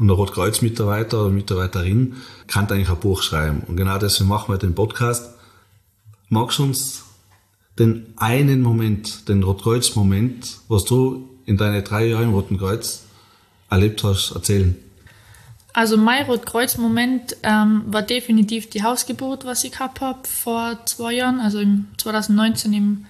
Und 0.00 0.08
der 0.08 0.16
Rotkreuz-Mitarbeiter 0.16 1.20
oder 1.20 1.28
Mitarbeiterin 1.28 2.16
kann 2.46 2.66
eigentlich 2.70 2.88
ein 2.88 2.96
Buch 2.96 3.22
schreiben. 3.22 3.64
Und 3.68 3.76
genau 3.76 3.98
deswegen 3.98 4.30
machen 4.30 4.50
wir 4.50 4.56
den 4.56 4.74
Podcast. 4.74 5.34
Magst 6.30 6.58
du 6.58 6.62
uns 6.62 7.04
den 7.78 8.06
einen 8.16 8.62
Moment, 8.62 9.28
den 9.28 9.42
Rotkreuz-Moment, 9.42 10.56
was 10.68 10.86
du 10.86 11.28
in 11.44 11.58
deinen 11.58 11.84
drei 11.84 12.06
Jahren 12.06 12.24
im 12.24 12.34
Roten 12.34 12.56
Kreuz 12.56 13.02
erlebt 13.68 14.02
hast, 14.02 14.30
erzählen? 14.30 14.74
Also 15.74 15.98
mein 15.98 16.24
Rotkreuz-Moment 16.24 17.36
ähm, 17.42 17.82
war 17.86 18.00
definitiv 18.02 18.70
die 18.70 18.82
Hausgeburt, 18.82 19.44
was 19.44 19.64
ich 19.64 19.72
gehabt 19.72 20.00
habe 20.00 20.26
vor 20.26 20.78
zwei 20.86 21.12
Jahren, 21.12 21.40
also 21.40 21.58
im 21.58 21.88
2019 21.98 22.72
im 22.72 23.06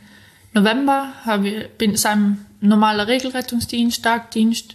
November 0.55 1.13
habe 1.25 1.49
ich, 1.49 1.71
bin 1.79 1.95
sein 1.97 2.45
normaler 2.61 3.07
Regelrettungsdienst, 3.07 4.03
Tagdienst 4.03 4.75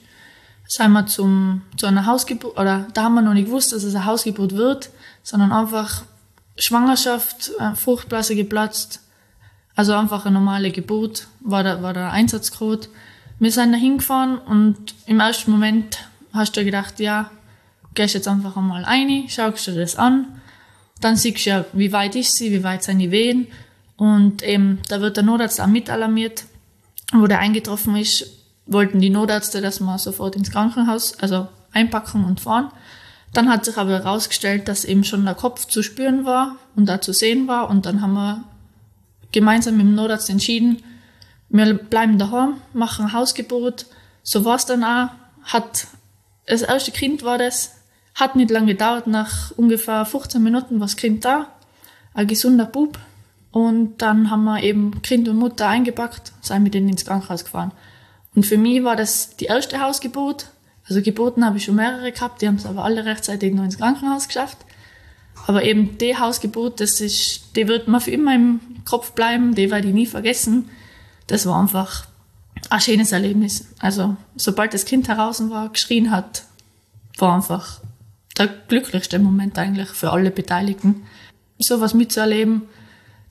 sind 0.67 0.91
wir 0.93 1.05
zum, 1.05 1.61
zu 1.77 1.85
einer 1.85 2.05
Hausgeburt, 2.05 2.57
oder 2.57 2.87
da 2.93 3.03
haben 3.03 3.15
wir 3.15 3.21
noch 3.21 3.33
nicht 3.33 3.45
gewusst, 3.45 3.71
dass 3.71 3.83
es 3.83 3.95
eine 3.95 4.05
Hausgeburt 4.05 4.55
wird, 4.55 4.89
sondern 5.23 5.51
einfach 5.51 6.03
Schwangerschaft, 6.57 7.51
äh, 7.59 7.75
Fruchtblase 7.75 8.35
geplatzt, 8.35 9.01
also 9.75 9.93
einfach 9.93 10.25
eine 10.25 10.35
normale 10.35 10.71
Geburt, 10.71 11.27
war 11.41 11.63
der, 11.63 11.83
war 11.83 11.93
der 11.93 12.11
Einsatzcode. 12.11 12.89
Wir 13.39 13.51
sind 13.51 13.73
da 13.73 13.77
hingefahren 13.77 14.37
und 14.37 14.95
im 15.05 15.19
ersten 15.19 15.51
Moment 15.51 15.99
hast 16.33 16.55
du 16.55 16.63
gedacht, 16.63 16.99
ja, 16.99 17.29
gehst 17.93 18.13
jetzt 18.13 18.27
einfach 18.27 18.55
einmal 18.55 18.83
rein, 18.83 19.25
schaust 19.27 19.67
dir 19.67 19.75
das 19.75 19.97
an, 19.97 20.41
dann 21.01 21.17
siehst 21.17 21.45
du 21.45 21.49
ja, 21.49 21.65
wie 21.73 21.91
weit 21.91 22.15
ist 22.15 22.37
sie, 22.37 22.51
wie 22.51 22.63
weit 22.63 22.83
sind 22.83 22.99
die 22.99 23.11
Wehen. 23.11 23.47
Und 23.97 24.43
eben, 24.43 24.81
da 24.89 25.01
wird 25.01 25.17
der 25.17 25.23
Notarzt 25.23 25.61
auch 25.61 25.67
mit 25.67 25.89
alarmiert, 25.89 26.45
wo 27.13 27.27
der 27.27 27.39
eingetroffen 27.39 27.95
ist, 27.95 28.25
wollten 28.67 28.99
die 28.99 29.09
Notärzte, 29.09 29.61
dass 29.61 29.79
wir 29.79 29.97
sofort 29.97 30.35
ins 30.35 30.51
Krankenhaus, 30.51 31.19
also 31.19 31.47
einpacken 31.71 32.25
und 32.25 32.39
fahren. 32.39 32.71
Dann 33.33 33.49
hat 33.49 33.65
sich 33.65 33.77
aber 33.77 33.91
herausgestellt, 33.91 34.67
dass 34.67 34.85
eben 34.85 35.03
schon 35.03 35.25
der 35.25 35.35
Kopf 35.35 35.65
zu 35.65 35.83
spüren 35.83 36.25
war 36.25 36.55
und 36.75 36.87
da 36.87 37.01
zu 37.01 37.13
sehen 37.13 37.47
war. 37.47 37.69
Und 37.69 37.85
dann 37.85 38.01
haben 38.01 38.13
wir 38.13 38.43
gemeinsam 39.31 39.77
mit 39.77 39.85
dem 39.85 39.95
Notarzt 39.95 40.29
entschieden, 40.29 40.81
wir 41.49 41.73
bleiben 41.75 42.17
daheim, 42.17 42.55
machen 42.73 43.05
ein 43.05 43.13
Hausgebot. 43.13 43.85
So 44.23 44.45
war 44.45 44.55
es 44.55 44.65
dann 44.65 44.83
auch. 44.83 45.09
Hat, 45.43 45.87
das 46.47 46.63
erste 46.63 46.91
Kind 46.91 47.23
war 47.23 47.37
das. 47.37 47.75
Hat 48.15 48.35
nicht 48.35 48.49
lange 48.49 48.67
gedauert. 48.67 49.07
Nach 49.07 49.51
ungefähr 49.51 50.05
15 50.05 50.41
Minuten 50.41 50.79
war 50.79 50.87
das 50.87 50.95
Kind 50.95 51.23
da. 51.23 51.47
Ein 52.13 52.27
gesunder 52.27 52.65
Bub. 52.65 52.97
Und 53.51 54.01
dann 54.01 54.31
haben 54.31 54.43
wir 54.43 54.63
eben 54.63 55.01
Kind 55.01 55.29
und 55.29 55.37
Mutter 55.37 55.67
eingepackt, 55.67 56.33
sind 56.41 56.63
mit 56.63 56.73
denen 56.73 56.89
ins 56.89 57.05
Krankenhaus 57.05 57.45
gefahren. 57.45 57.71
Und 58.35 58.45
für 58.45 58.57
mich 58.57 58.83
war 58.83 58.95
das 58.95 59.35
die 59.37 59.45
erste 59.45 59.79
Hausgebot. 59.79 60.47
Also 60.87 61.01
geboten 61.01 61.43
habe 61.45 61.57
ich 61.57 61.63
schon 61.63 61.75
mehrere 61.75 62.11
gehabt, 62.11 62.41
die 62.41 62.47
haben 62.47 62.55
es 62.55 62.65
aber 62.65 62.83
alle 62.83 63.05
rechtzeitig 63.05 63.53
noch 63.53 63.63
ins 63.63 63.77
Krankenhaus 63.77 64.27
geschafft. 64.27 64.57
Aber 65.47 65.63
eben 65.63 65.97
die 65.97 66.17
Hausgebot, 66.17 66.79
das 66.79 67.01
ist, 67.01 67.55
die 67.55 67.67
wird 67.67 67.87
mir 67.87 68.01
für 68.01 68.11
immer 68.11 68.35
im 68.35 68.59
Kopf 68.85 69.11
bleiben, 69.13 69.55
die 69.55 69.71
werde 69.71 69.87
ich 69.87 69.93
nie 69.93 70.05
vergessen. 70.05 70.69
Das 71.27 71.45
war 71.45 71.59
einfach 71.59 72.07
ein 72.69 72.81
schönes 72.81 73.11
Erlebnis. 73.11 73.67
Also, 73.79 74.15
sobald 74.35 74.73
das 74.73 74.85
Kind 74.85 75.07
heraus 75.07 75.41
war, 75.49 75.69
geschrien 75.69 76.11
hat, 76.11 76.43
war 77.17 77.35
einfach 77.35 77.81
der 78.37 78.47
glücklichste 78.47 79.19
Moment 79.19 79.57
eigentlich 79.57 79.89
für 79.89 80.11
alle 80.11 80.31
Beteiligten. 80.31 81.03
Sowas 81.57 81.93
mitzuerleben. 81.93 82.63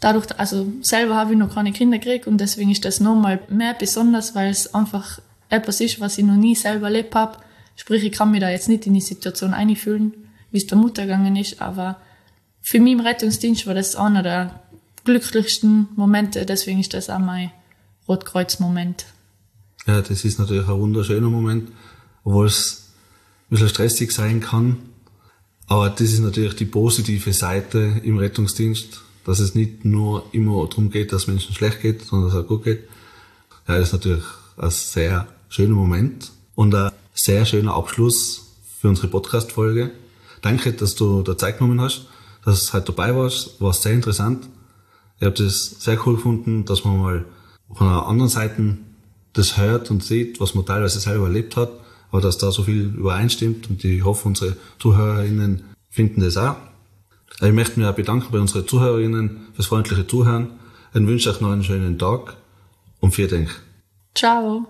Dadurch, 0.05 0.39
also 0.39 0.71
selber 0.83 1.15
habe 1.15 1.33
ich 1.33 1.39
noch 1.39 1.55
keine 1.55 1.73
Kinder 1.73 1.97
gekriegt 1.97 2.27
und 2.27 2.37
deswegen 2.37 2.71
ist 2.71 2.85
das 2.85 3.01
nochmal 3.01 3.41
mehr 3.49 3.73
besonders, 3.73 4.35
weil 4.35 4.51
es 4.51 4.75
einfach 4.75 5.19
etwas 5.49 5.81
ist, 5.81 5.99
was 5.99 6.19
ich 6.19 6.27
noch 6.27 6.37
nie 6.37 6.55
selber 6.55 6.89
erlebt 6.89 7.15
habe. 7.15 7.39
Sprich, 7.75 8.05
ich 8.05 8.13
kann 8.13 8.31
mich 8.31 8.43
da 8.43 8.51
jetzt 8.51 8.69
nicht 8.69 8.87
in 8.87 8.93
die 8.93 9.01
Situation 9.01 9.55
einfühlen, 9.55 10.13
wie 10.51 10.59
es 10.59 10.67
der 10.67 10.77
Mutter 10.77 11.05
gegangen 11.05 11.37
ist, 11.37 11.63
aber 11.63 12.03
für 12.61 12.81
mich 12.81 12.93
im 12.93 13.01
Rettungsdienst 13.01 13.67
war 13.67 13.73
das 13.73 13.97
einer 13.97 14.23
der 14.23 14.61
glücklichsten 15.05 15.89
Momente, 15.97 16.45
deswegen 16.45 16.81
ist 16.81 16.93
das 16.93 17.09
auch 17.09 17.19
mein 17.19 17.51
Rotkreuz-Moment. 18.07 19.07
Ja, 19.87 20.03
das 20.03 20.23
ist 20.23 20.39
natürlich 20.39 20.69
ein 20.69 20.81
wunderschöner 20.81 21.31
Moment, 21.31 21.71
obwohl 22.25 22.45
es 22.45 22.91
ein 23.47 23.57
bisschen 23.57 23.71
stressig 23.71 24.13
sein 24.13 24.43
kann. 24.43 24.77
Aber 25.67 25.89
das 25.89 26.13
ist 26.13 26.21
natürlich 26.21 26.57
die 26.57 26.67
positive 26.67 27.33
Seite 27.33 28.03
im 28.05 28.19
Rettungsdienst, 28.19 29.01
dass 29.25 29.39
es 29.39 29.55
nicht 29.55 29.85
nur 29.85 30.27
immer 30.33 30.67
darum 30.69 30.91
geht, 30.91 31.13
dass 31.13 31.27
Menschen 31.27 31.55
schlecht 31.55 31.81
geht, 31.81 32.03
sondern 32.03 32.29
dass 32.29 32.39
es 32.39 32.45
auch 32.45 32.49
gut 32.49 32.65
geht. 32.65 32.85
Ja, 33.67 33.79
das 33.79 33.89
ist 33.89 33.93
natürlich 33.93 34.25
ein 34.57 34.71
sehr 34.71 35.27
schöner 35.49 35.75
Moment 35.75 36.31
und 36.55 36.75
ein 36.75 36.91
sehr 37.15 37.47
schöner 37.47 37.75
Abschluss 37.75 38.55
für 38.81 38.89
unsere 38.89 39.09
Podcast-Folge. 39.09 39.91
Danke, 40.43 40.73
dass 40.73 40.95
du 40.95 41.23
da 41.23 41.39
Zeit 41.39 41.59
genommen 41.59 41.81
hast, 41.81 42.07
dass 42.45 42.67
du 42.67 42.73
halt 42.75 42.89
dabei 42.89 43.17
warst. 43.17 43.61
War 43.61 43.73
sehr 43.73 43.93
interessant. 43.93 44.49
Ich 45.19 45.25
habe 45.25 45.37
das 45.37 45.77
sehr 45.81 45.99
cool 46.07 46.17
gefunden, 46.17 46.65
dass 46.65 46.85
man 46.85 47.01
mal 47.01 47.25
von 47.73 47.87
einer 47.87 48.07
anderen 48.07 48.29
Seite 48.29 48.77
das 49.33 49.57
hört 49.57 49.91
und 49.91 50.05
sieht, 50.05 50.41
was 50.41 50.55
man 50.55 50.67
teilweise 50.67 51.01
selber 51.01 51.25
erlebt 51.25 51.57
hat, 51.57 51.71
aber 52.11 52.21
dass 52.21 52.39
da 52.39 52.51
so 52.51 52.63
viel 52.63 52.95
übereinstimmt 52.95 53.71
und 53.71 53.83
ich 53.85 54.05
hoffe, 54.05 54.29
unsere 54.29 54.57
ZuhörerInnen 54.79 55.65
finden 55.91 56.21
das 56.21 56.37
auch. 56.37 56.57
Ich 57.41 57.53
möchte 57.53 57.81
mich 57.81 57.89
auch 57.89 57.95
bedanken 57.95 58.29
bei 58.31 58.39
unseren 58.39 58.67
ZuhörerInnen 58.67 59.49
fürs 59.55 59.67
freundliche 59.67 60.07
Zuhören. 60.07 60.59
Ich 60.93 61.07
wünsche 61.07 61.31
euch 61.31 61.41
noch 61.41 61.51
einen 61.51 61.65
schönen 61.65 61.99
Tag 61.99 62.37
und 63.01 63.15
vielen 63.15 63.31
Dank. 63.31 63.63
Ciao. 64.15 64.67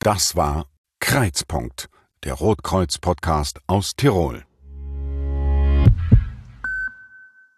Das 0.00 0.34
war 0.36 0.66
Kreizpunkt, 1.00 1.88
der 2.24 2.34
Rotkreuz-Podcast 2.34 3.60
aus 3.66 3.94
Tirol. 3.96 4.47